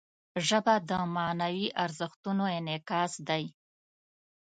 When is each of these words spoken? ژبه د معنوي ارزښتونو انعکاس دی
ژبه 0.47 0.75
د 0.89 0.91
معنوي 1.15 1.67
ارزښتونو 1.83 2.43
انعکاس 2.57 3.13
دی 3.27 3.43